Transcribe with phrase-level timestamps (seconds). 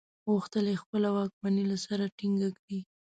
[0.29, 2.79] غوښتل یې خپله واکمني له سره ټینګه کړي.